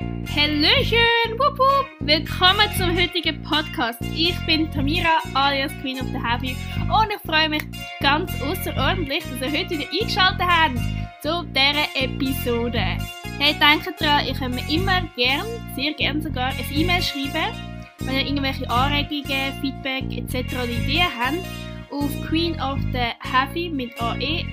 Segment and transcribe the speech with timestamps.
[0.00, 1.32] Hallöchen!
[1.38, 1.86] Wupp, wupp.
[2.00, 3.98] Willkommen zum heutigen Podcast.
[4.14, 7.64] Ich bin Tamira alias Queen of the Heavy und ich freue mich
[8.00, 10.78] ganz außerordentlich, dass ihr heute wieder eingeschaltet habt
[11.20, 12.98] zu dieser Episode.
[13.40, 17.52] Hey, denkt dran, ihr könnt mir immer gern, sehr gern sogar, ein E-Mail schreiben,
[17.98, 20.64] wenn ihr irgendwelche Anregungen, Feedback etc.
[20.64, 21.44] Ideen habt
[21.90, 24.46] auf Queen of the Heavy mit ae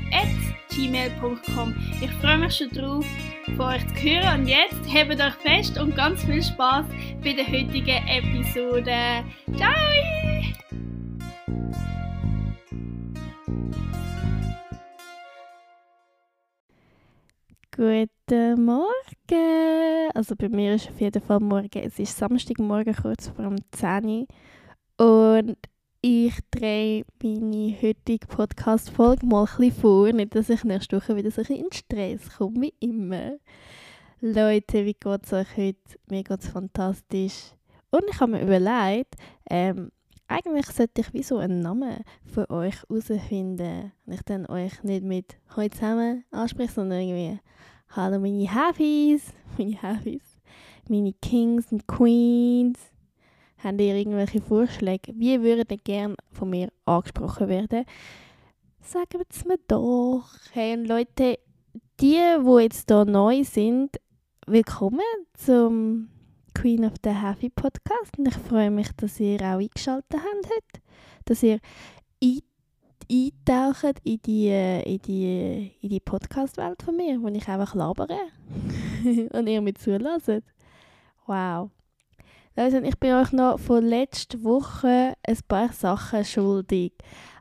[0.76, 1.76] gmail.com.
[2.02, 3.06] Ich freue mich schon drauf,
[3.56, 6.86] von euch zu hören und jetzt hebt euch fest und ganz viel Spaß
[7.24, 9.24] bei der heutigen Episode.
[9.56, 9.86] Ciao!
[17.76, 20.12] Guten Morgen!
[20.14, 21.70] Also bei mir ist auf jeden Fall morgen.
[21.84, 24.28] Es ist Samstagmorgen kurz vor dem 10
[24.98, 25.58] Uhr und
[26.08, 30.12] ich drehe meine heutige Podcast-Folge mal ein bisschen vor.
[30.12, 33.38] Nicht, dass ich nächste Woche wieder so ein bisschen in Stress komme, wie immer.
[34.22, 35.80] Leute, wie geht es euch heute?
[36.08, 37.54] Mir geht es fantastisch.
[37.90, 39.16] Und ich habe mir überlegt,
[39.50, 39.92] ähm,
[40.28, 43.92] eigentlich sollte ich wie so einen Namen für euch herausfinden.
[44.06, 47.40] Und ich dann euch nicht mit «Heute zusammen» anspreche, sondern irgendwie
[47.90, 50.40] «Hallo meine Heavies», meine Heavies,
[50.88, 52.95] meine Kings und Queens.
[53.64, 55.14] Habt ihr irgendwelche Vorschläge?
[55.16, 57.86] Wie würdet ihr gerne von mir angesprochen werden?
[58.82, 60.26] Sagen es mir doch.
[60.52, 61.38] Hey, und Leute, die,
[62.00, 63.98] die jetzt hier neu sind,
[64.46, 65.00] willkommen
[65.34, 66.10] zum
[66.54, 68.20] Queen of the Heavy Podcast.
[68.20, 70.82] Und ich freue mich, dass ihr auch eingeschaltet habt heute.
[71.24, 71.60] Dass ihr
[73.10, 78.20] eintaucht in die, in die, in die Podcast-Welt von mir, wo ich einfach labere.
[79.32, 80.44] und ihr mir zulässt.
[81.26, 81.72] Wow.
[82.56, 86.94] Also ich bin euch noch von letzter Woche ein paar Sachen schuldig.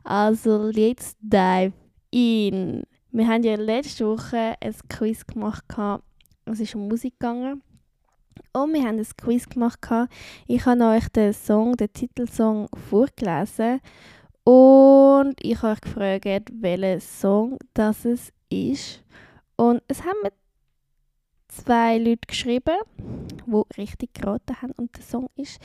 [0.03, 1.71] Also jetzt dive
[2.11, 2.83] in.
[3.11, 5.63] Wir haben ja letzte Woche ein Quiz gemacht.
[6.43, 7.63] Es ist um Musik gegangen.
[8.51, 9.79] Und wir haben ein Quiz gemacht.
[10.47, 13.79] Ich habe euch den Song, den Titelsong vorgelesen.
[14.43, 18.05] Und ich habe euch gefragt, welcher Song das
[18.49, 19.03] ist.
[19.55, 20.29] Und es haben
[21.47, 22.75] zwei Leute geschrieben,
[23.45, 24.73] die richtig geraten haben.
[24.77, 25.59] Und der Song ist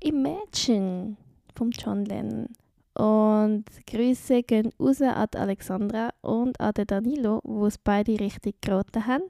[0.00, 1.16] Imagine
[1.54, 2.48] von John Lennon.
[2.94, 9.24] Und Grüße gehen raus an Alexandra und an Danilo, die es beide richtig geraten haben.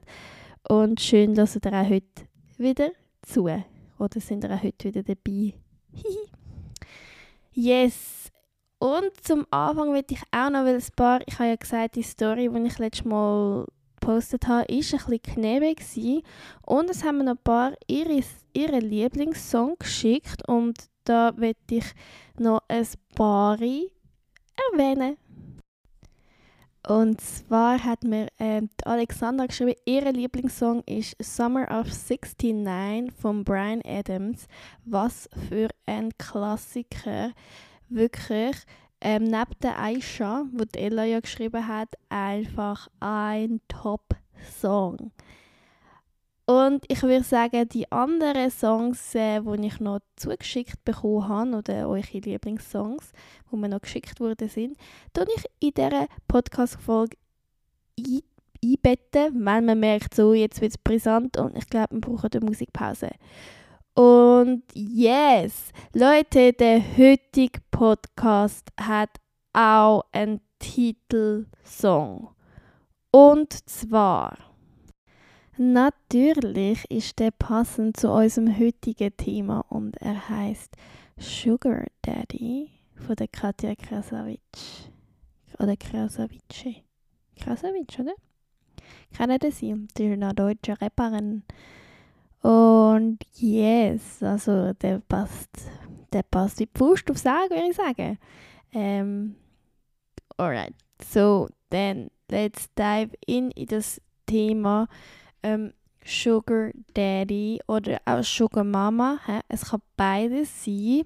[0.67, 2.25] Und schön, dass ihr auch heute
[2.57, 2.91] wieder
[3.21, 3.49] zu.
[3.99, 5.53] Oder sind ihr auch heute wieder dabei?
[7.53, 8.31] yes!
[8.79, 12.49] Und zum Anfang will ich auch noch, ein paar, ich habe ja gesagt, die Story,
[12.49, 13.67] die ich letztes Mal
[14.01, 16.23] gepostet habe, war ein bisschen knebig.
[16.65, 18.21] Und es haben mir noch ein paar ihre,
[18.53, 21.85] ihre Lieblingssong geschickt und da möchte ich
[22.37, 25.17] noch ein paar erwähnen.
[26.87, 33.83] Und zwar hat mir äh, Alexandra geschrieben, ihr Lieblingssong ist Summer of 69 von Brian
[33.85, 34.47] Adams.
[34.83, 37.33] Was für ein Klassiker.
[37.87, 38.55] Wirklich
[39.01, 45.11] ähm, neben der Aisha, wo die Ella ja geschrieben hat, einfach ein Top-Song.
[46.45, 51.87] Und ich würde sagen, die anderen Songs, äh, die ich noch zugeschickt bekommen habe, oder
[51.87, 53.11] eure Lieblingssongs,
[53.51, 54.77] die mir noch geschickt worden sind,
[55.13, 57.17] tue ich in dieser Podcast-Folge
[57.99, 58.21] ein
[58.63, 62.45] einbetten, weil man merkt, so, jetzt wird es brisant und ich glaube, wir brauchen eine
[62.45, 63.09] Musikpause.
[63.93, 69.09] Und yes, Leute, der heutige Podcast hat
[69.53, 72.29] auch einen Titelsong.
[73.11, 74.37] Und zwar,
[75.57, 80.73] natürlich ist der passend zu unserem heutigen Thema und er heißt
[81.17, 84.39] Sugar Daddy von der Katja Krasavic.
[85.59, 86.81] Oder Krasavice.
[87.35, 88.13] Krasavic, oder?
[89.13, 89.75] Kennt ihr sie?
[89.97, 91.43] Die ist eine deutsche Rapperin.
[92.41, 95.49] Und yes, also der passt,
[96.11, 98.17] der passt wie Pfust aufs Auge, würde ich sagen.
[98.73, 99.35] Ähm,
[100.37, 104.87] alright, so then let's dive in in das Thema
[105.43, 109.19] ähm, Sugar Daddy oder auch Sugar Mama.
[109.25, 109.39] He?
[109.47, 111.03] Es kann beides sein.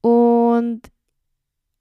[0.00, 0.82] Und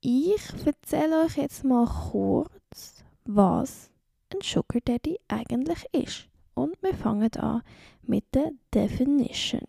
[0.01, 3.91] ich erzähle euch jetzt mal kurz, was
[4.33, 6.27] ein Sugar Daddy eigentlich ist.
[6.53, 7.61] Und wir fangen an
[8.03, 9.67] mit der Definition.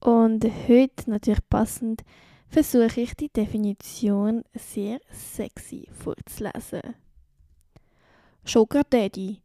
[0.00, 2.02] Und heute, natürlich passend,
[2.48, 6.94] versuche ich die Definition sehr sexy vorzulesen.
[8.44, 9.42] Sugar Daddy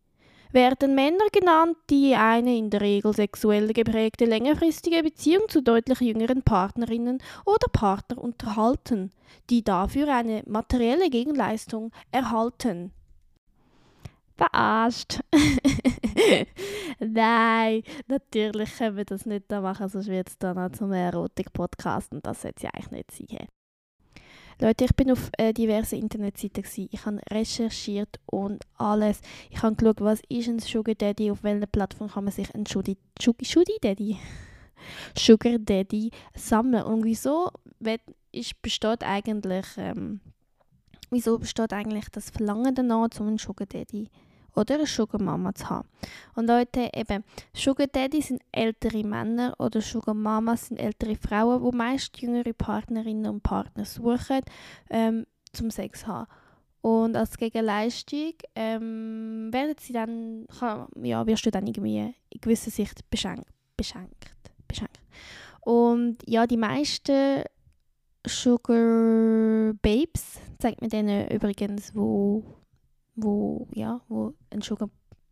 [0.51, 6.41] werden Männer genannt, die eine in der Regel sexuell geprägte längerfristige Beziehung zu deutlich jüngeren
[6.41, 9.11] Partnerinnen oder Partner unterhalten,
[9.49, 12.93] die dafür eine materielle Gegenleistung erhalten.
[14.35, 15.19] Verarscht.
[16.99, 22.11] Nein, natürlich können wir das nicht da machen, sonst wird es dann noch zum Erotik-Podcast
[22.13, 23.47] und das sollte ja eigentlich nicht sein.
[24.61, 26.87] Leute, ich bin auf äh, diversen Internetseiten gewesen.
[26.91, 29.19] Ich habe recherchiert und alles.
[29.49, 32.65] Ich habe geschaut, was ist ein Sugar Daddy, auf welcher Plattform kann man sich einen
[32.65, 32.95] Sugar,
[33.81, 34.17] Daddy,
[35.17, 37.49] Sugar Daddy sammeln und wieso
[38.61, 40.21] besteht eigentlich ähm,
[41.15, 44.09] wieso besteht eigentlich das Verlangen danach, um einen Sugar Daddy
[44.55, 45.87] oder eine Sugar Mama zu haben.
[46.35, 47.23] Und Leute, eben,
[47.53, 53.31] Sugar Daddy sind ältere Männer oder Sugar Mamas sind ältere Frauen, die meist jüngere Partnerinnen
[53.31, 54.41] und Partner suchen,
[54.89, 56.27] ähm, zum Sex zu haben.
[56.81, 60.45] Und als Gegenleistung ähm, werden sie dann,
[61.01, 63.47] ja, wirst du dann irgendwie in gewisser Sicht beschenkt.
[63.75, 64.31] beschenkt,
[64.67, 64.99] beschenkt.
[65.61, 67.43] Und ja, die meisten
[68.27, 72.43] Sugar Babes, zeigt mir denen übrigens, wo
[73.15, 74.89] wo, ja, wo einen Sugar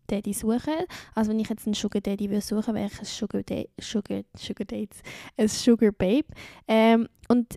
[0.07, 0.85] Daddy suchen.
[1.15, 4.23] Also wenn ich jetzt einen Sugar Daddy will suchen, wäre ich ein Sugar, da Sugar,
[4.35, 5.01] Sugar Dates,
[5.37, 6.27] ein Sugar Babe.
[6.67, 7.55] Ähm, und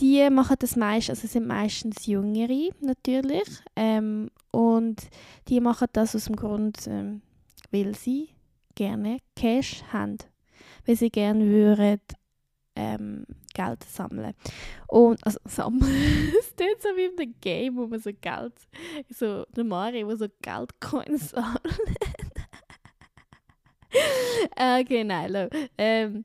[0.00, 3.48] die machen das meist, also sind meistens Jüngere natürlich.
[3.76, 5.08] Ähm, und
[5.48, 7.22] die machen das aus dem Grund, ähm,
[7.70, 8.30] weil sie
[8.74, 10.16] gerne Cash haben.
[10.86, 12.00] Weil sie gerne würden
[12.76, 14.34] ähm, Geld sammeln.
[14.86, 18.54] Und, also sammeln, es tut so wie in einem Game, wo man so Geld,
[19.08, 21.80] so der Mario, wo so Geldcoins sammelt.
[24.56, 26.24] okay, nein, ähm,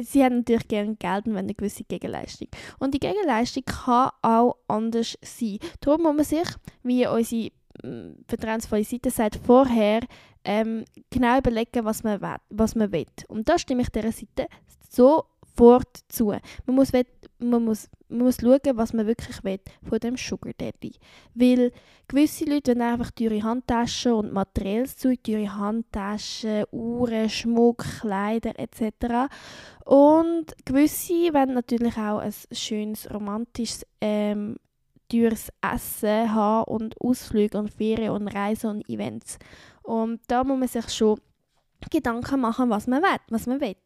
[0.00, 2.48] sie haben natürlich gerne Geld und eine gewisse Gegenleistung.
[2.78, 5.58] Und die Gegenleistung kann auch anders sein.
[5.80, 6.48] Darum muss man sich,
[6.82, 7.50] wie unsere
[7.82, 10.00] mm, vertrauensvolle Seite sagt, vorher
[10.44, 13.06] ähm, genau überlegen, was man, was man will.
[13.28, 14.48] Und da stimme ich dieser Seite
[15.56, 16.34] sofort zu.
[16.66, 16.92] Man muss,
[17.38, 20.92] man muss, man muss schauen, was man wirklich will von dem Sugar Daddy.
[21.34, 21.72] Weil
[22.08, 29.32] gewisse Leute wollen einfach teure Handtaschen und materielles Zeug, teure Handtaschen, Uhren, Schmuck, Kleider etc.
[29.84, 34.56] Und gewisse wollen natürlich auch ein schönes, romantisches ähm,
[35.08, 39.38] teures Essen haben und Ausflüge und Ferien und Reisen und Events.
[39.82, 41.18] Und da muss man sich schon
[41.90, 43.76] Gedanken machen, was man will, was man will.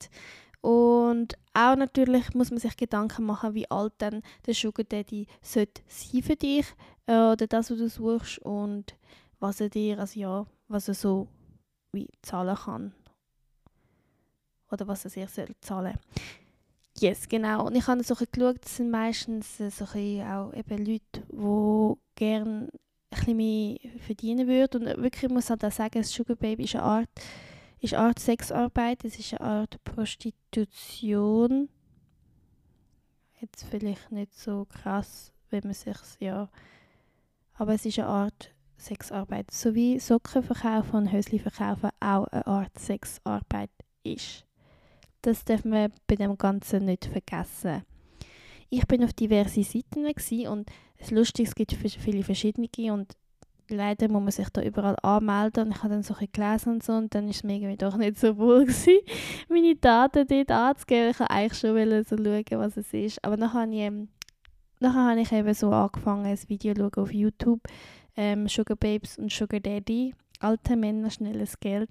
[0.60, 5.82] Und auch natürlich muss man sich Gedanken machen, wie alt dann der Sugar Daddy sollte
[5.86, 6.66] sein für dich
[7.06, 8.96] äh, oder das, was du suchst und
[9.38, 11.28] was er dir, also ja, was er so
[11.92, 12.92] wie zahlen kann
[14.70, 15.98] oder was er sich soll zahlen.
[16.98, 17.66] Yes, genau.
[17.66, 22.70] Und ich habe so geschaut, das sind meistens so auch eben Leute, die gerne ein
[23.10, 24.86] bisschen mehr verdienen würden.
[24.86, 27.10] Und wirklich muss halt auch sagen, das Sugar Baby ist eine Art
[27.80, 31.68] ist eine Art Sexarbeit, es ist eine Art Prostitution.
[33.40, 36.48] Jetzt vielleicht nicht so krass, wenn man sich ja,
[37.54, 42.46] aber es ist eine Art Sexarbeit, so wie Socken verkaufen und Hösli verkaufen auch eine
[42.46, 43.70] Art Sexarbeit
[44.02, 44.44] ist.
[45.22, 47.84] Das darf man bei dem Ganzen nicht vergessen.
[48.68, 50.06] Ich bin auf diverse Seiten
[50.48, 53.16] und es lustig, es gibt viele verschiedene und
[53.68, 56.82] leider muss man sich da überall anmelden und ich habe dann so ein gelesen und
[56.82, 59.00] so und dann ist es mir irgendwie doch nicht so wohl gewesen,
[59.48, 61.10] meine Daten dort anzugeben.
[61.10, 63.24] Ich wollte eigentlich schon so schauen, was es ist.
[63.24, 64.08] Aber dann habe ich, ähm,
[64.80, 67.60] ich eben so angefangen, ein Video auf YouTube,
[68.16, 71.90] ähm, Sugar Babes und Sugar Daddy, alte Männer, schnelles Geld.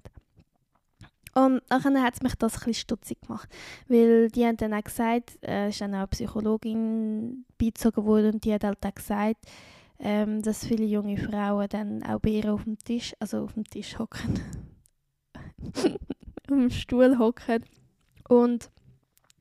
[1.34, 3.46] Und dann hat es mich das ein stutzig gemacht,
[3.88, 8.44] weil die haben dann auch gesagt, äh, ist dann auch eine Psychologin beizogen worden und
[8.44, 9.44] die hat halt auch gesagt,
[9.98, 13.98] ähm, dass viele junge Frauen dann auch bei auf dem Tisch, also auf dem Tisch
[13.98, 14.40] hocken,
[15.74, 17.64] auf dem Stuhl hocken
[18.28, 18.70] und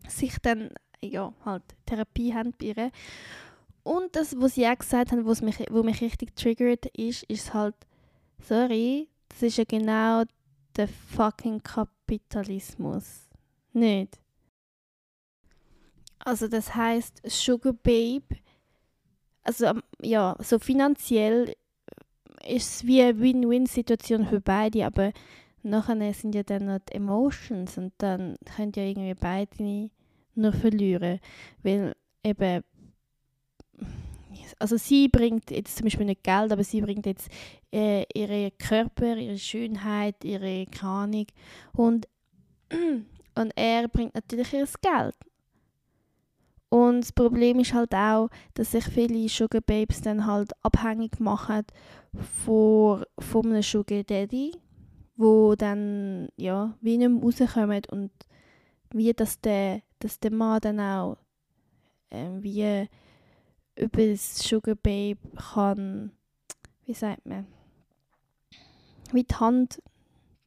[0.08, 0.70] sich dann
[1.02, 2.92] ja, halt Therapie haben bei ihr.
[3.84, 7.54] Und das, was sie auch gesagt haben, was mich, wo mich richtig triggert, ist, ist
[7.54, 7.76] halt,
[8.42, 10.24] sorry, das ist ja genau
[10.76, 13.30] der fucking Kapitalismus.
[13.74, 14.20] Nicht?
[16.20, 18.38] Also das heißt, Sugar Babe
[19.46, 21.56] also ja, so finanziell
[22.46, 25.14] ist es wie eine Win-Win-Situation für beide, aber
[25.64, 29.90] nachher sind ja dann noch die Emotions und dann können ja irgendwie beide
[30.36, 31.20] nur verlieren,
[31.64, 32.64] weil eben
[34.60, 37.30] also sie bringt jetzt zum Beispiel nicht Geld, aber sie bringt jetzt
[37.74, 41.30] äh, ihren Körper, ihre Schönheit, ihre Kranik
[41.74, 42.08] und,
[42.72, 45.16] und er bringt natürlich ihr Geld.
[46.70, 51.64] Und das Problem ist halt auch, dass sich viele Sugar Babes dann halt abhängig machen
[52.44, 54.52] von, von einem Sugar Daddy,
[55.16, 58.12] wo dann ja, wie nicht mehr rauskommen und
[58.92, 61.18] wie dass der, dass der Mann dann auch
[62.10, 62.88] äh, wie
[63.78, 65.20] über das Sugar Babe
[65.54, 66.12] kann,
[66.86, 67.46] wie sagt man,
[69.12, 69.82] wie die Hand,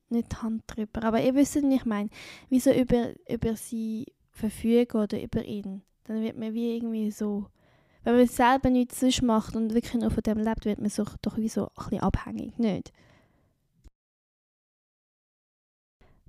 [0.08, 2.10] nicht die Hand drüber, aber ihr wisst, was ich meine,
[2.48, 5.82] wie so über, über sie verfügen oder über ihn.
[6.08, 7.44] Dann wird man wie irgendwie so,
[8.02, 11.04] wenn man selber nichts sonst macht und wirklich nur von dem lebt, wird man so,
[11.20, 12.92] doch wie so ein bisschen abhängig, nicht?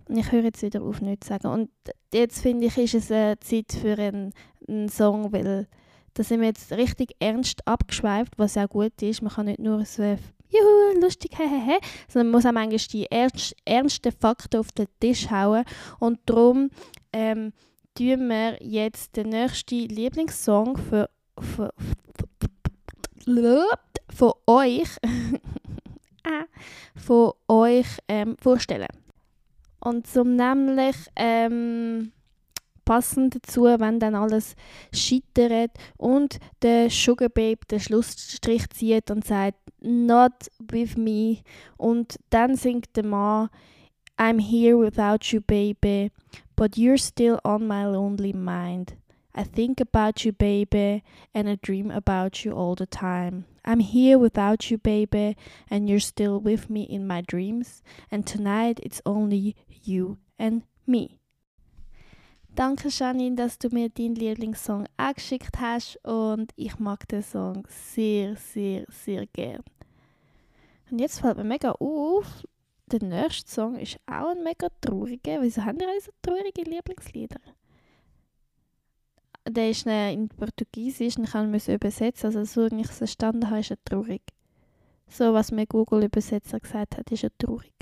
[0.09, 1.48] Und ich höre jetzt wieder auf, nichts zu sagen.
[1.48, 1.69] Und
[2.13, 4.33] jetzt finde ich, ist es eine Zeit für einen,
[4.67, 5.67] einen Song, weil
[6.13, 9.21] da sind wir jetzt richtig ernst abgeschweift, was auch gut ist.
[9.21, 13.55] Man kann nicht nur so juhu, lustig, hehehe, sondern man muss auch manchmal die ernst,
[13.63, 15.63] ernsten Fakten auf den Tisch hauen.
[16.00, 16.69] Und darum
[17.13, 17.53] ähm,
[18.00, 21.74] tun wir jetzt den nächsten Lieblingssong für, für,
[24.15, 24.88] von euch,
[26.24, 26.46] ah,
[26.96, 28.88] von euch ähm, vorstellen.
[29.82, 32.13] Und zum nämlich ähm,
[32.86, 34.56] passend dazu, wenn dann alles
[34.94, 41.39] scheitert und der Sugar Babe den Schlussstrich zieht und sagt Not with me
[41.77, 43.50] und dann singt der Mann
[44.18, 46.12] I'm here without you baby,
[46.59, 48.95] but you're still on my lonely mind.
[49.33, 53.45] I think about you, baby, and I dream about you all the time.
[53.63, 55.37] I'm here without you, baby,
[55.69, 57.81] and you're still with me in my dreams.
[58.11, 61.15] And tonight it's only you and me.
[62.53, 68.35] Danke, Janine, dass du mir deinen Lieblingssong angeschickt hast und ich mag den Song sehr,
[68.35, 69.63] sehr, sehr gern.
[70.91, 72.43] Und jetzt fällt mir mega auf,
[72.91, 75.41] der nächste Song ist auch ein mega trauriger.
[75.41, 77.39] Wieso haben wir so traurige Lieblingslieder?
[79.48, 82.27] Der ist in Portugiesisch ich musste übersetzen.
[82.27, 84.22] Also so, wie ich es verstanden habe, ist er traurig.
[85.08, 87.74] So, was mir Google-Übersetzer gesagt hat, ist er traurig.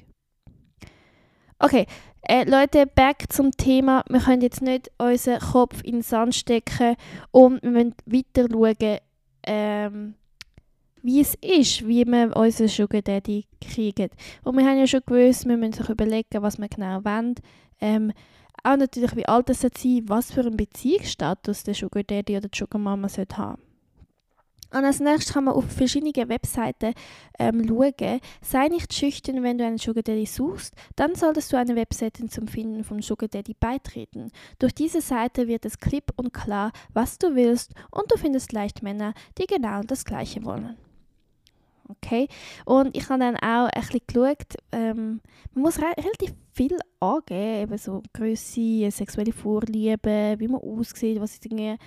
[1.59, 1.87] Okay,
[2.21, 4.03] äh, Leute, back zum Thema.
[4.09, 6.95] Wir können jetzt nicht unseren Kopf in den Sand stecken
[7.31, 8.99] und wir müssen weiter schauen,
[9.43, 10.15] ähm,
[11.07, 14.09] wie es ist, wie wir unseren Sugar Daddy kriegen.
[14.43, 17.35] Und wir haben ja schon gewusst, wir müssen sich überlegen, was wir genau wollen.
[17.79, 18.11] Ähm,
[18.61, 22.57] auch natürlich, wie alt es sein was für einen Beziehungsstatus der Sugar Daddy oder die
[22.57, 23.61] Sugar Mama sollte haben.
[24.73, 26.93] Und als nächstes kann man auf verschiedene Webseiten
[27.39, 28.19] ähm, schauen.
[28.41, 32.49] Sei nicht schüchtern, wenn du einen Sugar Daddy suchst, dann solltest du eine Webseite zum
[32.49, 34.29] Finden von Sugar Daddy beitreten.
[34.59, 38.83] Durch diese Seite wird es klipp und klar, was du willst und du findest leicht
[38.83, 40.75] Männer, die genau das Gleiche wollen.
[41.87, 42.27] Okay?
[42.65, 45.21] Und ich habe dann auch ein bisschen geschaut, ähm,
[45.53, 51.39] man muss re relativ viel angeben, eben so Größe, sexuelle Vorlieben, wie man aussieht, was
[51.43, 51.77] irgendwie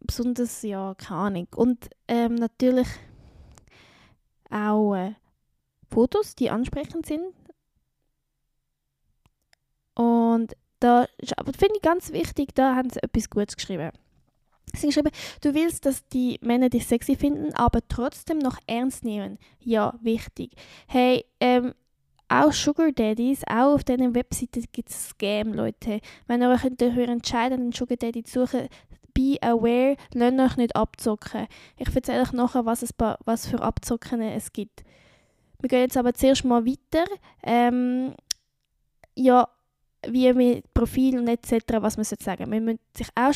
[0.00, 1.48] besonders, ja, keine Ahnung.
[1.56, 2.88] Und ähm, natürlich
[4.50, 5.14] auch äh,
[5.90, 7.34] Fotos, die ansprechend sind.
[9.94, 13.90] Und da ist, finde ich ganz wichtig, da haben sie etwas Gutes geschrieben.
[14.74, 19.38] Sie geschrieben, du willst, dass die Männer dich sexy finden, aber trotzdem noch ernst nehmen.
[19.60, 20.52] Ja, wichtig.
[20.86, 21.72] Hey, ähm,
[22.28, 26.00] auch Sugar Daddies, auch auf diesen Webseiten gibt es Scam, Leute.
[26.26, 28.68] Wenn ihr euch dafür entscheidet, einen Sugar Daddy zu suchen,
[29.14, 31.46] be aware, lasst euch nicht abzocken.
[31.78, 32.90] Ich erzähle euch nachher, was, es,
[33.24, 34.82] was für Abzocken es gibt.
[35.60, 37.06] Wir gehen jetzt aber zuerst mal weiter.
[37.42, 38.14] Ähm,
[39.14, 39.48] ja,
[40.06, 43.32] wie mit Profil und etc., was man sagen Man muss sich auch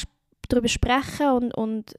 [0.53, 1.95] darüber sprechen und, und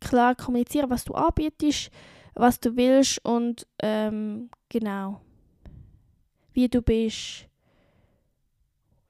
[0.00, 1.90] klar kommunizieren, was du anbietest,
[2.34, 5.20] was du willst und ähm, genau,
[6.52, 7.46] wie du bist.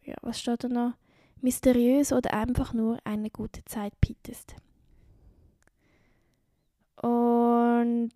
[0.02, 0.94] Ja, was steht da noch?
[1.42, 4.54] Mysteriös oder einfach nur eine gute Zeit bietest.
[6.96, 8.12] Und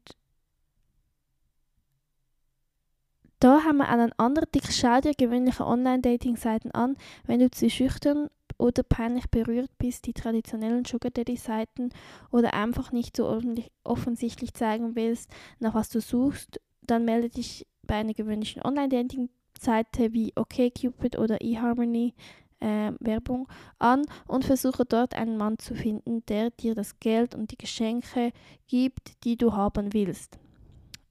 [3.45, 4.73] da haben wir einen anderen Tick.
[4.73, 6.97] Schau dir gewöhnliche Online-Dating-Seiten an,
[7.27, 11.91] wenn du zu schüchtern oder peinlich berührt bist, die traditionellen Sugar Daddy Seiten
[12.31, 13.39] oder einfach nicht so
[13.85, 20.33] offensichtlich zeigen willst, nach was du suchst, dann melde dich bei einer gewöhnlichen Online-Dating-Seite wie
[20.37, 22.15] OkCupid oder eHarmony
[22.61, 23.47] äh, Werbung
[23.79, 28.33] an und versuche dort einen Mann zu finden, der dir das Geld und die Geschenke
[28.69, 30.39] gibt, die du haben willst.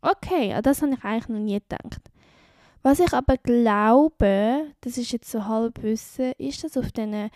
[0.01, 2.09] Okay, das habe ich eigentlich noch nie gedacht.
[2.83, 7.29] Was ich aber glaube, das ist jetzt so halb Wissen, ist, dass auf diesen äh,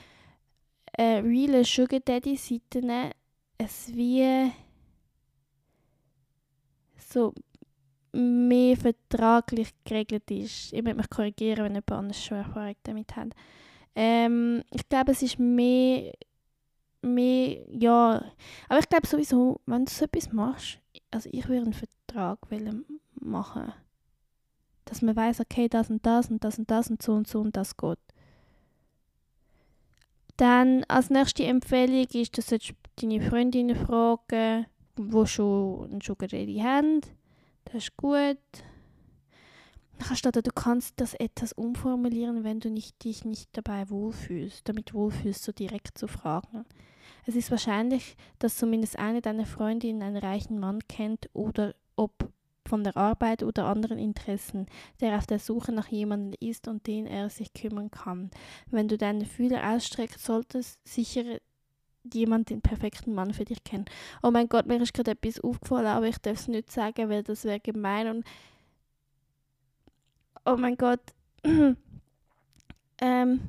[1.20, 3.14] realen Sugar Daddy Seiten
[3.58, 4.52] es wie
[6.98, 7.34] so
[8.12, 10.74] mehr vertraglich geregelt ist.
[10.74, 13.30] Ich möchte mich korrigieren, wenn jemand anders schon Erfahrung damit hat.
[13.96, 16.12] Ähm, ich glaube, es ist mehr,
[17.02, 18.22] mehr, ja,
[18.68, 22.40] aber ich glaube sowieso, wenn du so etwas machst, also ich würde einen Vertrag
[23.22, 23.74] machen
[24.90, 27.42] dass man weiß, okay, das und das und das und das und so und so
[27.42, 28.00] und das geht.
[30.38, 32.58] Dann als nächste Empfehlung ist, dass du
[33.02, 34.66] deine Freundinnen fragen,
[34.98, 37.02] die schon einen Sugar Daddy haben.
[37.66, 38.38] Das ist gut.
[40.22, 45.44] Da, du kannst das etwas umformulieren, wenn du nicht, dich nicht dabei wohlfühlst, damit wohlfühlst,
[45.44, 46.66] so direkt zu fragen.
[47.26, 52.32] Es ist wahrscheinlich, dass zumindest eine deiner Freundinnen einen reichen Mann kennt oder ob
[52.68, 54.68] von der Arbeit oder anderen Interessen,
[55.02, 58.32] der auf der Suche nach jemandem ist und den er sich kümmern kann.
[58.70, 61.40] Wenn du deine Fühler ausstreckst, solltest sicher
[62.14, 63.86] jemand den perfekten Mann für dich kennen.
[64.24, 67.24] Oh mein Gott, mir ist gerade etwas aufgefallen, aber ich darf es nicht sagen, weil
[67.24, 68.26] das wäre gemein und
[70.46, 71.02] oh mein Gott.
[73.02, 73.40] ähm,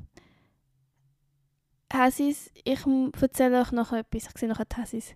[1.91, 2.85] Hassis, ich
[3.19, 4.27] erzähle euch noch etwas.
[4.27, 5.15] Ich sehe noch Hassis.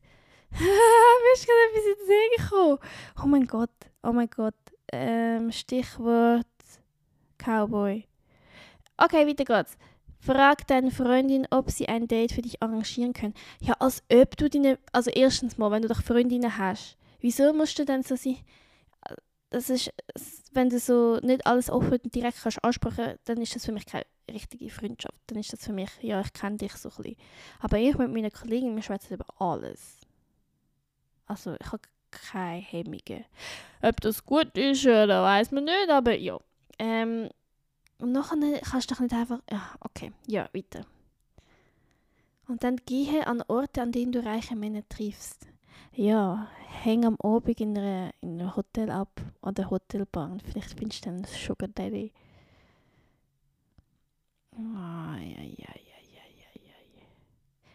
[0.60, 2.78] Mir ist gerade etwas in den Sinn gekommen.
[3.24, 3.72] Oh mein Gott,
[4.04, 4.54] oh mein Gott.
[4.92, 6.46] Ähm, Stichwort
[7.40, 8.06] Cowboy.
[8.98, 9.78] Okay, weiter geht's.
[10.20, 13.34] Frag deine Freundin, ob sie ein Date für dich arrangieren können.
[13.60, 14.78] Ja, als ob du deine.
[14.92, 18.38] Also, erstens mal, wenn du doch Freundinnen hast, wieso musst du dann so sein.
[19.50, 19.92] Das ist.
[20.52, 23.88] Wenn du so nicht alles offen und direkt kannst ansprechen, dann ist das für mich
[23.88, 25.18] keine richtige Freundschaft.
[25.28, 27.16] Dann ist das für mich, ja, ich kenne dich so ein bisschen.
[27.60, 30.03] Aber ich mit meinen Kollegen, wir schwätzen über alles.
[31.26, 33.26] Also ich habe keine Hemmungen.
[33.82, 36.38] Ob das gut ist oder weiß man nicht, aber ja.
[36.80, 37.30] Ähm,
[38.00, 39.40] und nachher kannst du doch nicht einfach.
[39.50, 40.86] Ja, okay, ja, weiter.
[42.48, 45.48] Und dann gehe an Orte, an denen du reiche Männer triffst.
[45.94, 50.40] Ja, häng am Abend in, einer, in einem Hotel ab, an der Hotelbahn.
[50.42, 52.12] Vielleicht findest du dann Sugar Daddy.
[54.56, 55.93] Ah, ja, ja, ja.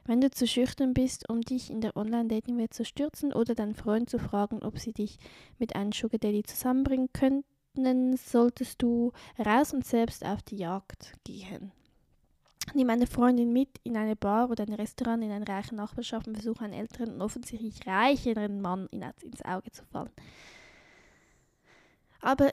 [0.08, 4.08] Wenn du zu schüchtern bist, um dich in der Online-Dating-Welt zu stürzen oder deinen Freund
[4.08, 5.18] zu fragen, ob sie dich
[5.58, 11.72] mit einem Sugar Daddy zusammenbringen könnten, solltest du raus und selbst auf die Jagd gehen.
[12.72, 16.36] Nimm eine Freundin mit in eine Bar oder ein Restaurant in einer reichen Nachbarschaft und
[16.36, 20.10] versuche einen älteren und offensichtlich reicheren Mann ins Auge zu fallen.
[22.22, 22.52] Aber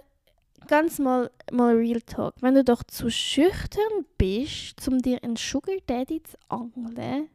[0.68, 2.34] ganz mal, mal Real Talk.
[2.42, 7.30] Wenn du doch zu schüchtern bist, um dir einen Sugar Daddy zu angeln,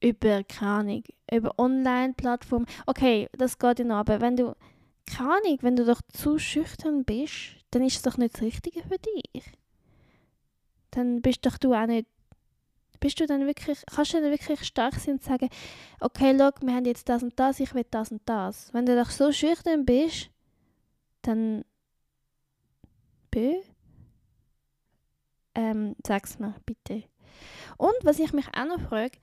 [0.00, 2.66] über, Ahnung, über Online-Plattformen.
[2.86, 4.56] Okay, das geht ja noch, aber wenn du,
[5.18, 8.98] Ahnung, wenn du doch zu schüchtern bist, dann ist es doch nicht das Richtige für
[8.98, 9.52] dich.
[10.90, 12.08] Dann bist doch du auch nicht,
[12.98, 15.48] bist du dann wirklich, kannst du dann wirklich stark sein und sagen,
[16.00, 18.72] okay, look, wir haben jetzt das und das, ich will das und das.
[18.74, 20.30] Wenn du doch so schüchtern bist,
[21.22, 21.64] dann,
[23.30, 23.54] bö,
[25.54, 27.04] ähm, sag's mir bitte.
[27.76, 29.18] Und was ich mich auch noch frage,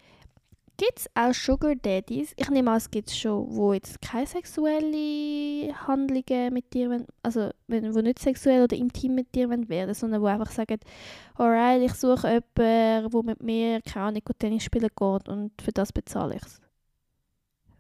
[0.80, 2.34] Gibt es auch Sugar Daddies?
[2.38, 7.50] Ich nehme an, es gibt schon, wo jetzt keine sexuelle Handlungen mit dir, wollen, also
[7.68, 10.80] wo nicht sexuell oder intim mit dir werden, sondern wo einfach sagen,
[11.34, 15.92] alright, ich suche jemanden, der mit mir, keine Ahnung, Tennis spielen geht und für das
[15.92, 16.62] bezahle ich es.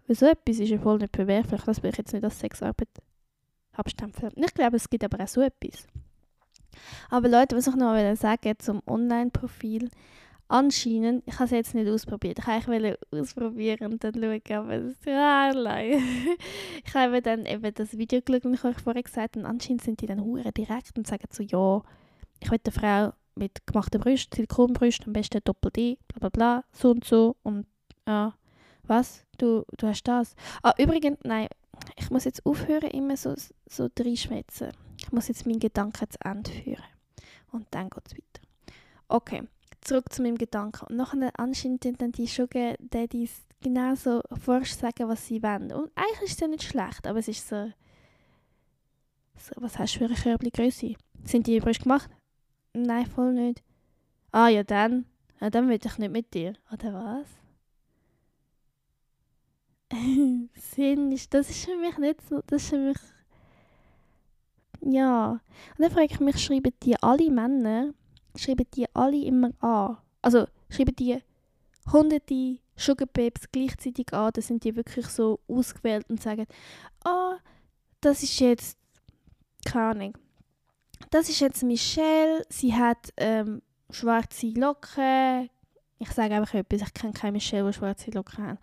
[0.07, 2.89] Weil so etwas ist ja voll nicht verwerflich, das will ich jetzt nicht als Sexarbeit
[3.73, 4.31] abstempeln.
[4.38, 5.86] Ich glaube, es gibt aber auch so etwas.
[7.12, 9.89] Aber Leute, was ich noch sagen zum Online-Profil,
[10.47, 14.91] anscheinend, ich habe es jetzt nicht ausprobiert, ich wollte ausprobieren und dann schauen, aber es
[14.93, 15.51] ist ja,
[16.86, 19.81] Ich habe dann eben das Video geschaut, wie ich euch vorher gesagt habe, und anscheinend
[19.81, 21.81] sind die dann hure direkt und sagen so, ja,
[22.39, 26.91] ich will eine Frau mit gemachten Brüsten, Silikonbrüsten, am besten Doppel-D, bla bla bla, so
[26.91, 27.65] und so und
[28.07, 28.33] ja,
[28.83, 30.36] was, du, du hast das.
[30.63, 31.47] Ah, übrigens, nein,
[31.97, 34.71] ich muss jetzt aufhören, immer so, so reinschwätzen.
[34.99, 36.83] Ich muss jetzt meinen Gedanken zu Ende führen.
[37.51, 38.47] Und dann geht es weiter.
[39.10, 39.43] Okay
[39.88, 40.86] zurück zu meinem Gedanken.
[40.88, 45.71] Und nachher anscheinend dann die Sugar Daddies genau so forsch sagen, was sie wollen.
[45.71, 47.71] Und eigentlich ist es ja nicht schlecht, aber es ist so,
[49.38, 50.95] so was hast du für eine Körbchengröße?
[51.23, 52.10] Sind die übrigens gemacht?
[52.73, 53.63] Nein, voll nicht.
[54.32, 55.06] Ah ja, dann.
[55.39, 56.54] Ja, dann will ich nicht mit dir.
[56.71, 57.28] Oder was?
[60.56, 62.97] Sinn ist, das ist für mich nicht so, das ist für mich,
[64.82, 65.32] ja.
[65.32, 65.41] Und
[65.80, 67.93] dann frage ich mich, schreiben die alle Männer,
[68.38, 69.97] schreiben die alle immer an.
[70.21, 71.17] Also schreiben die
[71.91, 74.32] hunderte Sugar Babes gleichzeitig an.
[74.34, 76.45] Da sind die wirklich so ausgewählt und sagen,
[77.04, 77.39] ah, oh,
[78.02, 78.78] das ist jetzt,
[79.65, 80.17] keine Ahnung,
[81.10, 85.50] das ist jetzt Michelle, sie hat ähm, schwarze Locken.
[86.00, 88.60] Ich sage einfach etwas, ich kenne keine Michelle, die schwarze Locken hat.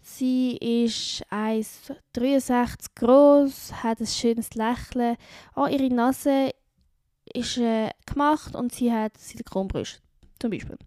[0.00, 5.16] Sie ist 1,63 groß, hat ein schönes Lächeln.
[5.54, 6.52] Oh, ihre Nase
[7.34, 10.00] ist äh, gemacht und sie hat Silikonbrüste,
[10.40, 10.78] zum Beispiel.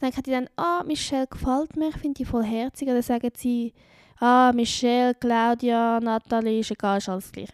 [0.00, 2.88] Dann sagt die dann, ah, Michelle gefällt mir, ich finde die voll herzig.
[2.88, 3.74] Oder sagen sie,
[4.18, 7.52] ah, Michelle, Claudia, Nathalie, ist egal, ist alles Gleiche.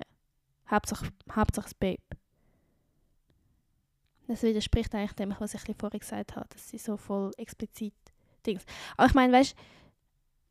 [0.70, 1.08] Hauptsache,
[1.52, 2.02] das Babe.
[4.28, 7.94] Das widerspricht eigentlich dem, was ich vorher gesagt habe, dass sie so voll explizit
[8.44, 8.64] Dings.
[8.96, 9.54] Aber ich meine, weißt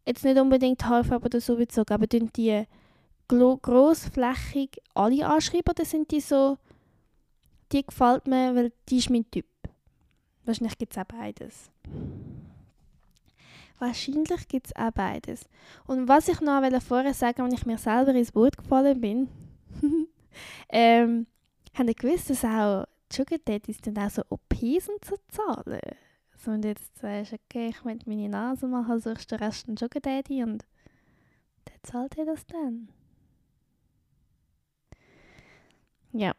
[0.05, 2.65] jetzt nicht unbedingt Haarfarbe oder so bezogen, aber die
[3.27, 6.57] grossflächig alle anschreiben oder sind die so,
[7.71, 9.45] die gefällt mir, weil die ist mein Typ?
[10.45, 11.71] Wahrscheinlich gibt es auch beides.
[13.79, 15.49] Wahrscheinlich gibt es auch beides.
[15.85, 19.27] Und was ich noch vorher sagen wenn ich mir selber ins Boot gefallen bin,
[20.69, 21.27] ähm,
[21.73, 25.81] haben ihr gewusst, dass auch Sugar Daddies dann auch so OPs und so zahlen?
[26.37, 29.67] So, und jetzt sagst du, okay, ich möchte meine Nase machen, suchst du den Rest
[29.67, 30.63] einen Sugar Daddy und
[31.67, 32.89] der zahlt dir das dann.
[36.13, 36.33] Ja.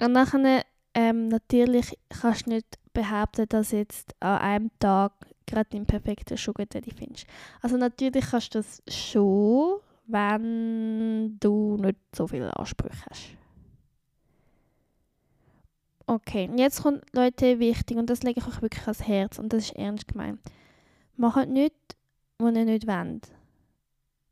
[0.00, 5.12] Und nachher, ähm, natürlich kannst du nicht behaupten, dass jetzt an einem Tag
[5.46, 7.26] gerade den perfekten Sugar Daddy findest.
[7.60, 13.36] Also natürlich kannst du das schon, wenn du nicht so viele Ansprüche hast.
[16.06, 19.52] Okay, und jetzt kommt Leute wichtig und das lege ich euch wirklich ans Herz und
[19.52, 20.40] das ist ernst gemeint.
[21.16, 21.76] Macht nicht,
[22.38, 23.30] was ihr nicht wollt.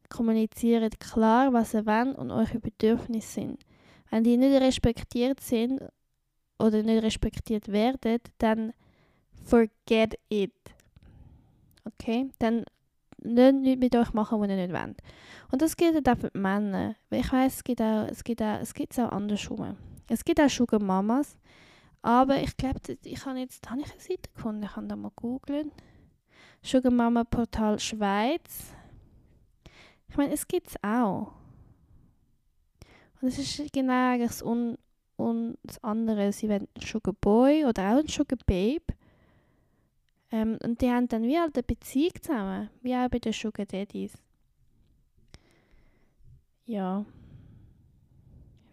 [0.09, 3.68] Kommuniziert klar, was ihr wollt und eure Bedürfnisse sind.
[4.11, 5.81] Wenn die nicht respektiert sind
[6.59, 8.73] oder nicht respektiert werden, dann
[9.45, 10.53] forget it.
[11.85, 12.31] Okay?
[12.39, 12.65] Dann
[13.23, 15.01] nicht mit euch machen, was ihr nicht wollt.
[15.51, 16.95] Und das gilt auch für die Männer.
[17.11, 19.77] Ich weiß, es gibt auch, es gibt auch, es gibt auch andersrum.
[20.09, 21.37] Es gibt auch Sugar Mamas,
[22.01, 25.13] aber ich glaube, ich habe jetzt habe ich eine Seite gefunden, ich kann da mal
[25.15, 25.71] googeln.
[26.63, 28.73] Sugar Mama Portal Schweiz.
[30.09, 31.33] Ich meine, es gibt es auch.
[33.21, 34.77] Und es ist genau das, Un
[35.17, 36.33] und das andere.
[36.33, 38.85] Sie wollen einen Sugar Boy oder auch einen Sugar Babe.
[40.31, 43.67] Ähm, und die haben dann wie halt eine Beziehung zusammen, wie auch bei den Sugar
[43.67, 44.13] Daddies.
[46.67, 47.05] Ja.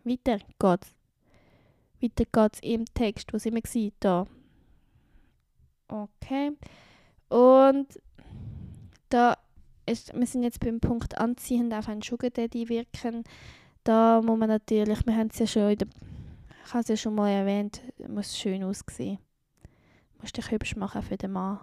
[0.03, 0.93] Weiter geht's.
[2.01, 3.93] Weiter geht's im Text, sind wir gewesen?
[3.99, 4.27] Da.
[5.87, 6.51] Okay.
[7.29, 7.87] Und
[9.09, 9.37] da
[9.85, 13.23] ist, wir sind jetzt beim Punkt anziehend auf einen Sugar Daddy wirken.
[13.85, 15.87] Da muss man natürlich, wir haben es ja schon in der,
[16.65, 19.19] ich habe es ja schon mal erwähnt, muss schön aussehen.
[20.13, 21.59] Du musst dich hübsch machen für den Mann.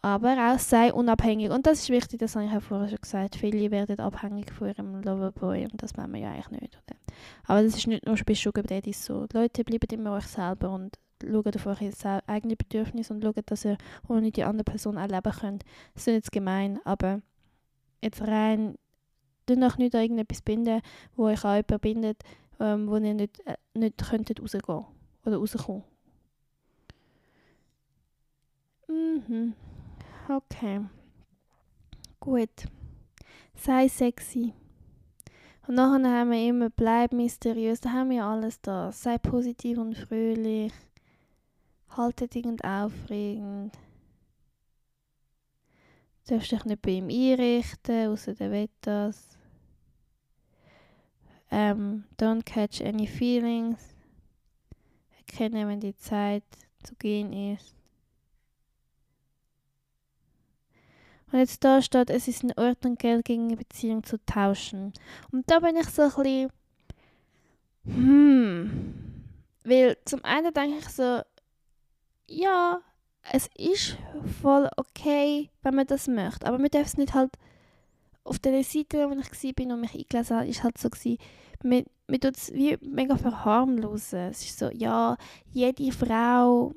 [0.00, 1.50] Aber auch sei unabhängig.
[1.50, 3.36] Und das ist wichtig, das habe ich ja vorher schon gesagt.
[3.36, 6.78] Viele werden abhängig von ihrem Loverboy und das wollen wir ja eigentlich nicht.
[6.78, 6.96] Oder?
[7.44, 9.26] Aber das ist nicht nur bei Sugar Daddies so.
[9.26, 13.66] Die Leute, bleiben immer euch selber und schaut auf eure eigenen Bedürfnisse und schaut, dass
[13.66, 13.76] ihr
[14.08, 15.64] ohne die andere Person auch leben könnt.
[15.92, 17.20] Das ist jetzt gemein, aber
[18.00, 18.76] jetzt rein,
[19.48, 20.80] tut euch nicht an irgendetwas binden,
[21.16, 22.22] wo euch an jemanden bindet,
[22.60, 24.84] ähm, wo ihr nicht, äh, nicht könntet rausgehen
[25.24, 25.84] oder rauskommen.
[28.88, 29.54] Mhm.
[30.28, 30.80] Okay.
[32.20, 32.66] Gut.
[33.54, 34.54] Sei sexy.
[35.66, 38.90] Und nachher haben wir immer, bleib mysteriös, da haben wir alles da.
[38.90, 40.72] Sei positiv und fröhlich.
[41.90, 43.76] Halte dich und aufregend.
[46.26, 49.37] Du darfst dich nicht bei ihm einrichten, außer der das.
[51.50, 53.94] Ähm, don't catch any feelings.
[55.18, 56.44] Erkenne, wenn die Zeit
[56.82, 57.74] zu gehen ist.
[61.30, 64.92] Und jetzt da steht, es ist in Ordnung, Geld gegen eine Beziehung zu tauschen.
[65.30, 66.50] Und da bin ich so ein bisschen,
[67.84, 69.24] hm,
[69.64, 71.20] weil zum einen denke ich so,
[72.28, 72.80] ja,
[73.30, 73.98] es ist
[74.40, 77.32] voll okay, wenn man das möchte, aber man darf es nicht halt
[78.24, 81.18] auf der Seite, wo ich war und mich eingelesen habe, ist halt so gewesen,
[81.62, 84.30] man, man tut es wie mega verharmlosen.
[84.30, 85.16] Es ist so, ja,
[85.52, 86.74] jede Frau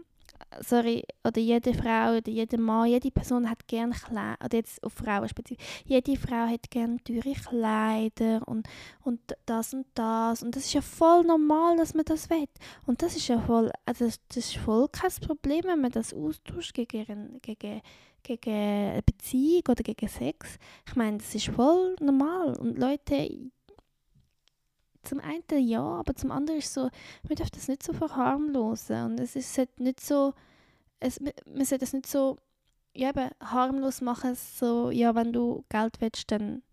[0.61, 4.93] sorry, oder jede Frau oder jeder Mann, jede Person hat gerne Kleider, oder jetzt auf
[4.93, 8.67] Frauen speziell, jede Frau hat gerne teure Kleider und,
[9.03, 12.47] und das und das und das ist ja voll normal, dass man das will.
[12.85, 16.13] Und das ist ja voll, also das, das ist voll kein Problem, wenn man das
[16.13, 17.81] austauscht gegen, gegen,
[18.23, 20.57] gegen eine Beziehung oder gegen Sex.
[20.87, 23.51] Ich meine, das ist voll normal und Leute,
[25.11, 26.89] zum einen ja, aber zum anderen ist es so,
[27.27, 30.33] man darf das nicht so verharmlosen und es ist nicht so,
[31.01, 32.37] es, man sollte das nicht so
[32.93, 36.63] ja, eben, harmlos machen, so, ja, wenn du Geld willst, dann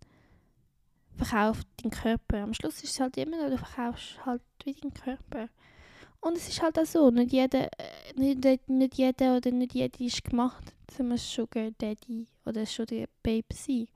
[1.16, 2.38] verkauf deinen Körper.
[2.44, 5.48] Am Schluss ist es halt immer noch, du verkaufst halt wie deinen Körper.
[6.20, 7.68] Und es ist halt auch so, nicht jeder,
[8.14, 13.88] nicht, nicht jeder oder nicht jede ist gemacht, zum Sugar Daddy oder Sugar Babe sein.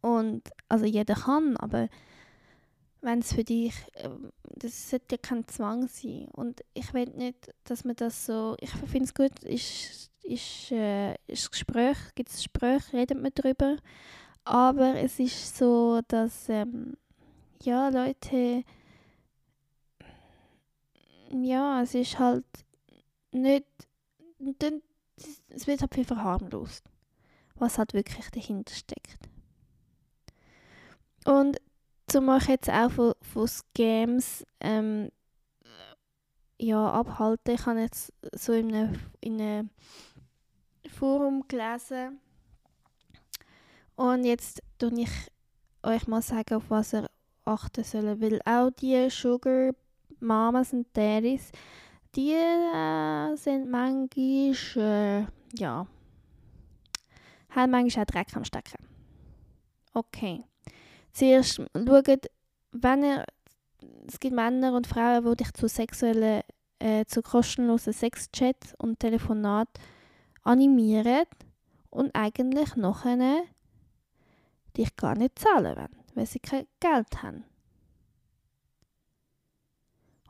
[0.00, 1.88] Und, also jeder kann, aber
[3.00, 6.28] wenn es für dich, ähm, das sollte ja kein Zwang sein.
[6.32, 11.14] Und ich will nicht, dass man das so, ich finde es gut, ist, ist, äh,
[11.26, 13.76] ist Gespräch, gibt es Gespräch, redet man darüber.
[14.44, 16.96] Aber es ist so, dass, ähm,
[17.62, 18.64] ja, Leute,
[21.30, 22.46] ja, es ist halt
[23.32, 23.66] nicht,
[25.48, 26.84] es wird halt viel verharmlost,
[27.56, 29.28] was halt wirklich dahinter steckt.
[31.24, 31.58] Und
[32.08, 35.10] zum euch jetzt auch von, von Scams ähm,
[36.58, 39.70] ja, abhalten, ich habe jetzt so in einem, in einem
[40.88, 42.20] Forum gelesen
[43.94, 45.10] und jetzt tue ich
[45.82, 47.08] euch mal sagen, auf was ihr
[47.44, 49.72] achten sollt, weil auch die Sugar
[50.20, 51.52] Mamas und Daddies,
[52.14, 55.86] die äh, sind manchmal, äh, ja,
[57.50, 58.84] haben manchmal auch Dreck am Stecken.
[59.94, 60.47] Okay.
[61.18, 62.30] Zuerst schaut,
[62.70, 63.24] wenn ihr,
[64.06, 66.42] es gibt Männer und Frauen, die dich zu sexuellen,
[66.78, 69.68] äh, zu kostenlosen Sexchats und Telefonat
[70.44, 71.24] animieren
[71.90, 73.42] und eigentlich nachher
[74.76, 77.42] dich gar nicht zahlen wollen, weil sie kein Geld haben.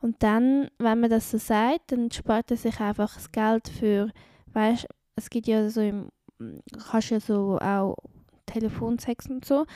[0.00, 4.10] Und dann, wenn man das so sagt, dann spart er sich einfach das Geld für,
[4.54, 6.08] weißt es gibt ja so im,
[6.90, 7.94] kannst ja so auch
[8.48, 9.66] Telefonsex und so,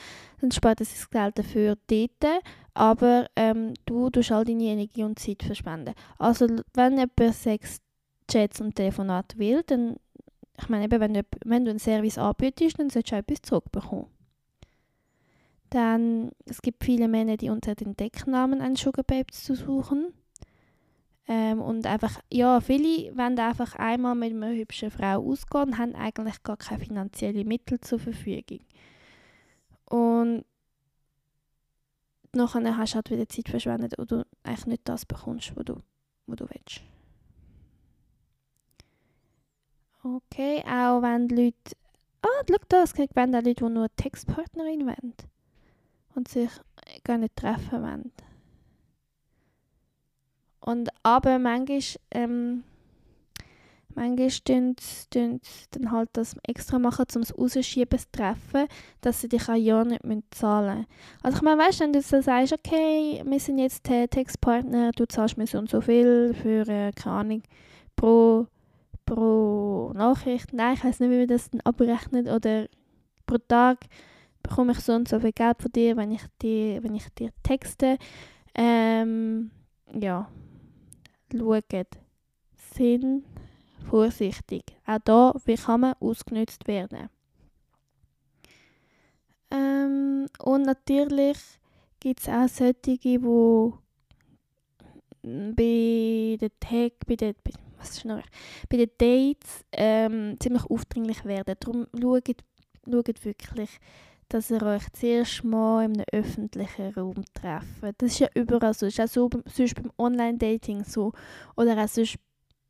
[0.41, 5.19] dann spart sich das Geld dafür dort, aber ähm, du tust all deine Energie und
[5.19, 5.93] Zeit verschwenden.
[6.17, 7.79] Also wenn jemand Sex,
[8.29, 9.97] Chats und Telefonat will, dann,
[10.59, 13.41] ich meine eben, wenn du, wenn du einen Service anbietest, dann solltest du auch etwas
[13.41, 14.07] zurückbekommen.
[15.69, 20.13] Dann, es gibt viele Männer, die unter den Decknamen einen Sugar Babes zu suchen.
[21.27, 25.95] Ähm, und einfach, ja, viele wollen einfach einmal mit einer hübschen Frau ausgehen und haben
[25.95, 28.59] eigentlich gar keine finanziellen Mittel zur Verfügung.
[29.85, 30.43] Und
[32.33, 35.81] nachher hast du halt wieder Zeit verschwendet und du eigentlich nicht das bekommst, was du,
[36.27, 36.81] was du willst.
[40.03, 41.77] Okay, auch wenn die Leute...
[42.21, 45.13] Ah, schau da, es gibt Leute, die nur Textpartnerin wollen
[46.15, 46.49] und sich
[47.05, 48.11] gar nicht treffen wollen.
[50.63, 52.63] Und aber manchmal, ähm,
[53.95, 55.39] manchmal sie
[55.71, 58.67] dann halt das extra machen, um es rausschieben, das Treffen,
[59.01, 60.87] dass sie dich auch ja nicht zahlen müssen.
[61.21, 65.05] Also ich meine, weißt du, wenn du so sagst, okay, wir sind jetzt Textpartner, du
[65.05, 67.43] zahlst mir so und so viel für, äh, keine Ahnung,
[67.97, 68.47] pro,
[69.05, 70.53] pro Nachricht.
[70.53, 72.67] Nein, ich weiß nicht, wie man das dann abrechnet oder
[73.25, 73.79] pro Tag
[74.41, 77.31] bekomme ich so und so viel Geld von dir, wenn ich dir, wenn ich dir
[77.43, 77.97] texte.
[78.55, 79.51] Ähm,
[79.99, 80.29] ja,
[81.39, 81.87] schaut,
[82.73, 83.23] sind
[83.89, 84.63] vorsichtig.
[84.85, 87.09] Auch da, wie kann man ausgenutzt werden.
[89.51, 91.37] Ähm, und natürlich
[91.99, 93.19] gibt es auch solche, die
[95.21, 97.35] bei den Tag, bei den,
[97.77, 98.21] was ist noch,
[98.69, 101.55] bei den Dates ähm, ziemlich aufdringlich werden.
[101.59, 102.43] Darum schaut,
[102.85, 103.69] schaut wirklich,
[104.33, 107.83] dass ihr euch zuerst mal in einem öffentlichen Raum trefft.
[107.99, 108.87] Das ist ja überall so.
[108.87, 111.13] Das ist auch so, sonst beim Online-Dating so.
[111.55, 112.17] Oder auch sonst,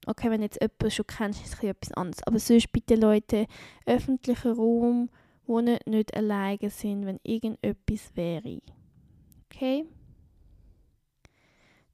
[0.06, 2.22] okay, wenn jetzt jemand schon kennst, ist es etwas anderes.
[2.28, 3.48] Aber sonst bitte Leute,
[3.86, 5.10] öffentlichen Raum,
[5.46, 8.60] wo nicht, nicht alleine sind, wenn irgendetwas wäre.
[9.46, 9.86] Okay?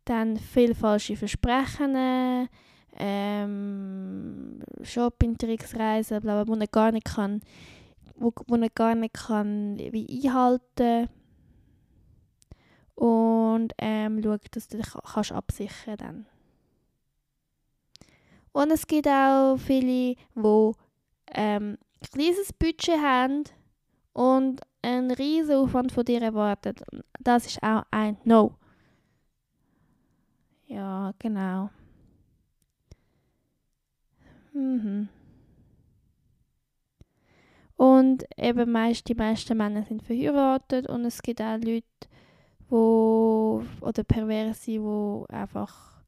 [0.03, 2.49] Dann viel falsche Versprechen,
[2.97, 7.41] ähm, Shopping-Tricks, Reisen, bla, bla, wo man gar nicht kann
[8.19, 11.09] wo, wo er gar nicht kann wie einhalten
[12.95, 16.25] und ähm, schaut, dass du dich kannst absichern dann.
[18.51, 20.71] Und es gibt auch viele, die
[21.31, 23.43] ähm, ein kleines Budget haben
[24.13, 26.75] und einen riesen Aufwand von dir erwarten.
[27.19, 28.55] Das ist auch ein No.
[30.67, 31.69] Ja, genau.
[34.53, 35.09] Mhm.
[37.79, 41.85] Und eben meist, die meisten Männer sind verheiratet und es gibt auch Leute,
[42.67, 46.01] wo, oder Perverse, wo einfach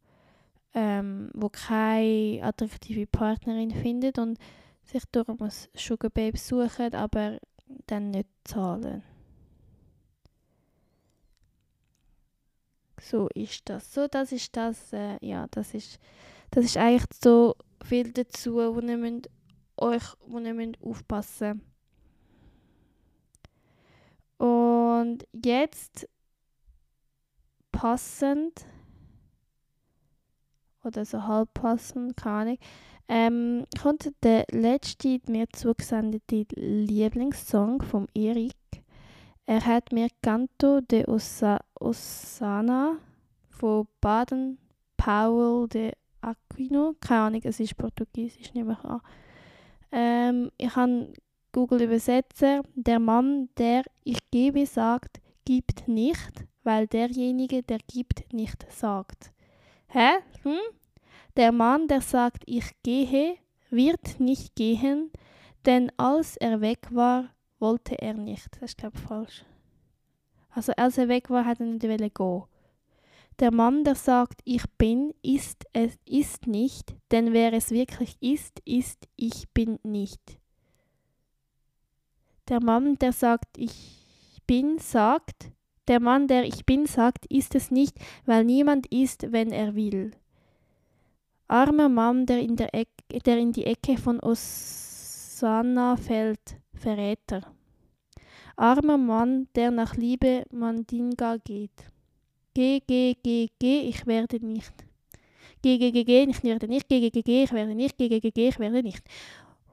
[0.74, 4.38] ähm, wo keine attraktive Partnerin findet und
[4.84, 7.40] sich darum ein Sugar Babe suchen, aber
[7.88, 9.04] dann nicht zahlen.
[13.00, 13.94] So ist das.
[13.94, 16.00] So, das ist das, äh, ja, das ist,
[16.50, 19.30] das ist eigentlich so viel dazu, wo ihr müsst
[19.78, 21.62] euch, wo ihr müsst aufpassen
[24.42, 26.10] Und jetzt
[27.72, 28.66] passend
[30.84, 32.58] oder so halb passend, keine Ahnung,
[33.08, 38.56] ähm, kommt der letzte mir zugesendete Lieblingssong von Erik.
[39.46, 42.98] Er hat mir Canto de Osa Osana
[43.50, 44.58] von Baden
[44.98, 49.02] Powell de Aquino, keine Ahnung, es ist Portugiesisch, nehme ich an,
[49.92, 51.14] ähm, ich habe
[51.52, 58.72] Google Übersetzer, der Mann, der ich gebe, sagt, gibt nicht, weil derjenige, der gibt, nicht
[58.72, 59.32] sagt.
[59.88, 60.10] Hä?
[60.44, 60.60] Hm?
[61.36, 63.36] Der Mann, der sagt, ich gehe,
[63.70, 65.12] wird nicht gehen,
[65.66, 68.50] denn als er weg war, wollte er nicht.
[68.54, 69.46] Das ist, glaube ich, falsch.
[70.50, 72.44] Also als er weg war, hat er nicht gehen.
[73.40, 78.62] Der Mann, der sagt, ich bin, ist es ist nicht, denn wer es wirklich ist,
[78.66, 80.22] ist ich bin nicht.
[82.50, 85.52] Der Mann, der sagt, ich bin, sagt,
[85.88, 90.12] der Mann, der ich bin, sagt, ist es nicht, weil niemand ist, wenn er will.
[91.48, 97.42] Armer Mann, der in, der Ecke, der in die Ecke von Osanna fällt, Verräter.
[98.56, 101.92] Armer Mann, der nach Liebe Mandinga geht.
[102.54, 104.74] Geh, geh, geh, geh, ich werde nicht.
[105.62, 106.90] Geh, geh, geh, geh, ich werde nicht.
[106.90, 107.98] Geh, geh, geh, geh, ich werde nicht.
[107.98, 109.04] Geh, geh, geh, geh, ich werde nicht.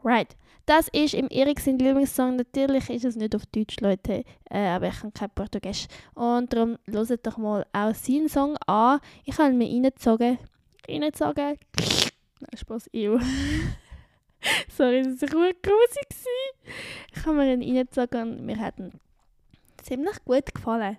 [0.04, 0.36] Right.
[0.66, 2.36] Das ist im Erik sein Lieblingssong.
[2.36, 5.86] Natürlich ist es nicht auf Deutsch, Leute, äh, aber ich kann kein Portugiesisch.
[6.14, 9.00] Und darum hört doch mal auch seinen Song an.
[9.24, 10.38] Ich habe ihn mir reingezogen.
[10.86, 11.58] Reingezogen.
[12.40, 13.18] Nein, Spaß, ew.
[14.68, 16.08] Sorry, das war grusig.
[17.16, 18.92] Ich habe mir ihn reingezogen und mir hat ihn
[19.82, 20.98] ziemlich gut gefallen.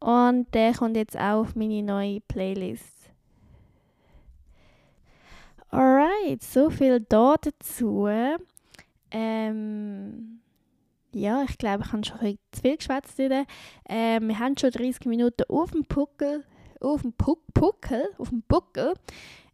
[0.00, 3.10] Und der kommt jetzt auch auf meine neue Playlist.
[5.70, 8.08] Alright, so viel da dazu.
[9.10, 10.40] Ähm,
[11.12, 13.18] ja, ich glaube, ich habe schon ein zu viel geschwätzt.
[13.18, 16.44] Ähm, wir haben schon 30 Minuten auf dem Puckel,
[16.80, 18.94] auf dem Puck, Puckel, auf dem Buckel.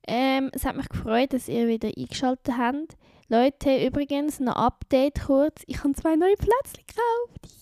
[0.07, 2.97] Ähm, es hat mich gefreut, dass ihr wieder eingeschaltet habt.
[3.29, 5.63] Leute, übrigens, noch Update kurz.
[5.67, 7.55] Ich habe zwei neue Plätzchen gekauft.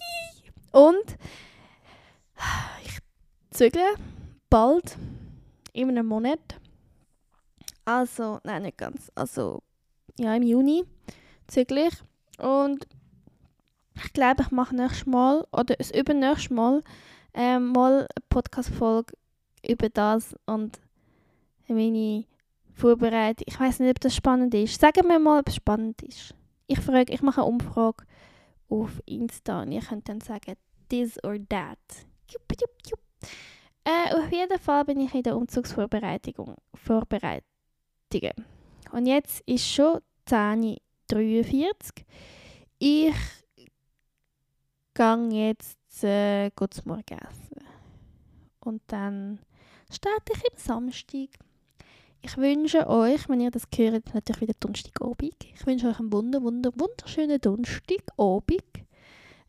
[0.73, 1.17] Und
[2.85, 2.99] ich
[3.51, 3.95] zügle
[4.51, 4.97] bald,
[5.73, 6.61] in einem Monat,
[7.85, 9.13] also, nein, nicht ganz.
[9.15, 9.63] Also,
[10.19, 10.85] ja, im Juni
[11.47, 11.93] züglich.
[12.39, 12.87] Und
[13.97, 16.83] ich glaube, ich mache nächstes Mal oder das übernächste Mal
[17.35, 19.15] ähm, mal eine Podcast-Folge
[19.69, 20.81] über das und
[21.69, 22.25] meine
[22.75, 23.45] Vorbereitung.
[23.47, 24.81] Ich weiß nicht, ob das spannend ist.
[24.81, 26.35] Sagen wir mal, ob es spannend ist.
[26.67, 28.05] Ich frage, ich mache eine Umfrage
[28.69, 30.55] auf Insta und ihr könnt dann sagen,
[30.89, 31.79] this or that.
[33.87, 37.45] Äh, auf jeden Fall bin ich in der Umzugsvorbereitung vorbereitet
[38.15, 38.45] beschäftigen.
[38.93, 42.05] Und jetzt ist schon 10.43
[42.79, 43.15] Ich
[44.95, 47.65] gehe jetzt äh, zum Morgen essen.
[48.61, 49.41] Und dann
[49.91, 51.29] starte ich am Samstag.
[52.23, 55.45] Ich wünsche euch, wenn ihr das hört, natürlich wieder Donnerstagabend.
[55.55, 58.63] Ich wünsche euch einen wunder, wunder, wunderschönen Donnerstagabend.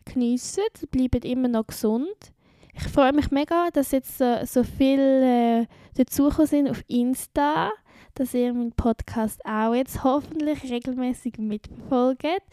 [0.03, 2.33] Geniessen, bleibt immer noch gesund.
[2.75, 7.71] Ich freue mich mega, dass jetzt äh, so viele äh, dazugekommen sind auf Insta
[8.15, 12.43] dass ihr meinen Podcast auch jetzt hoffentlich regelmäßig mitverfolgt.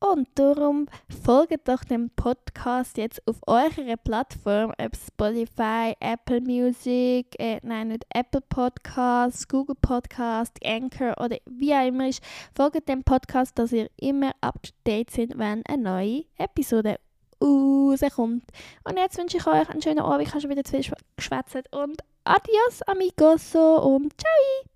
[0.00, 0.86] Und darum
[1.24, 8.06] folgt doch dem Podcast jetzt auf eurer Plattform, ob Spotify, Apple Music, äh, nein, nicht
[8.14, 12.22] Apple Podcasts, Google Podcast, Anchor oder wie auch immer ist.
[12.54, 17.00] Folgt dem Podcast, dass ihr immer up to date seid, wenn eine neue Episode
[17.42, 18.44] rauskommt.
[18.84, 20.22] Und jetzt wünsche ich euch einen schönen Abend.
[20.22, 21.72] Ich habe schon wieder zu viel geschwätzt.
[21.72, 24.68] Und adios, amigos und ciao!